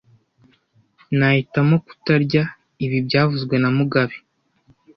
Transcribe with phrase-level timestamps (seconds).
[1.17, 2.43] Nahitamo kutarya
[2.85, 4.15] ibi byavuzwe na mugabe